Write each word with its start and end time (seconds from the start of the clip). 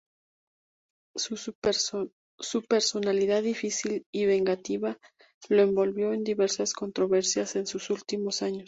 Su 1.15 1.53
personalidad 2.67 3.43
difícil 3.43 4.07
y 4.11 4.25
vengativa 4.25 4.97
lo 5.47 5.61
envolvió 5.61 6.11
en 6.13 6.23
diversas 6.23 6.73
controversias 6.73 7.55
en 7.55 7.67
sus 7.67 7.91
últimos 7.91 8.41
años. 8.41 8.59